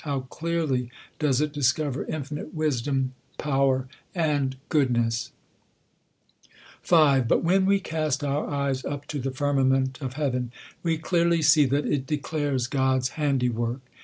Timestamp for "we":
7.67-7.79, 10.81-10.97